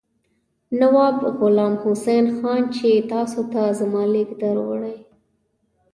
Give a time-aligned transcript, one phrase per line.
[0.79, 4.95] نواب غلام حسین خان چې تاسو ته زما لیک دروړي.